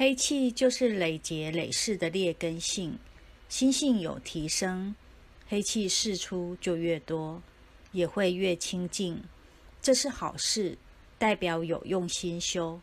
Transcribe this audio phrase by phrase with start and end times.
[0.00, 2.96] 黑气就是累劫累世的劣根性，
[3.48, 4.94] 心性有提升，
[5.48, 7.42] 黑气释出就越多，
[7.90, 9.20] 也会越清净，
[9.82, 10.78] 这是好事，
[11.18, 12.80] 代表有用心修。